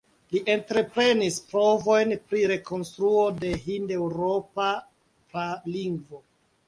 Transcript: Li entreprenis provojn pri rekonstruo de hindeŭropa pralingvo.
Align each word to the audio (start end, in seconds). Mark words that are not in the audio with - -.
Li 0.35 0.39
entreprenis 0.51 1.35
provojn 1.51 2.15
pri 2.31 2.41
rekonstruo 2.53 3.27
de 3.43 3.53
hindeŭropa 3.67 4.67
pralingvo. 5.35 6.23